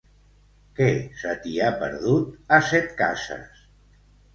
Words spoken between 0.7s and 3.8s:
Què se t'hi ha perdut, a Setcases?